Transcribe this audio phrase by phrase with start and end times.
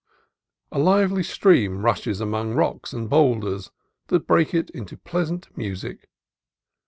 [0.71, 3.69] A lively stream rushes among rocks and boulders
[4.07, 6.09] that break it into pleasant music.